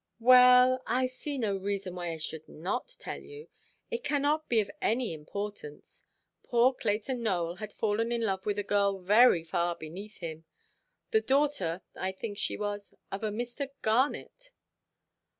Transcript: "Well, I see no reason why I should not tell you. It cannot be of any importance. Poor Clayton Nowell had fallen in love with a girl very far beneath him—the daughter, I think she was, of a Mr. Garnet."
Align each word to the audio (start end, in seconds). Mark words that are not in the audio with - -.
"Well, 0.19 0.81
I 0.87 1.05
see 1.05 1.37
no 1.37 1.55
reason 1.55 1.93
why 1.93 2.07
I 2.11 2.17
should 2.17 2.49
not 2.49 2.95
tell 2.97 3.21
you. 3.21 3.49
It 3.91 4.03
cannot 4.03 4.49
be 4.49 4.59
of 4.59 4.71
any 4.81 5.13
importance. 5.13 6.05
Poor 6.41 6.73
Clayton 6.73 7.21
Nowell 7.21 7.57
had 7.57 7.71
fallen 7.71 8.11
in 8.11 8.21
love 8.21 8.43
with 8.43 8.57
a 8.57 8.63
girl 8.63 8.97
very 8.97 9.43
far 9.43 9.75
beneath 9.75 10.17
him—the 10.17 11.21
daughter, 11.21 11.83
I 11.93 12.13
think 12.13 12.39
she 12.39 12.57
was, 12.57 12.95
of 13.11 13.23
a 13.23 13.29
Mr. 13.29 13.67
Garnet." 13.83 14.49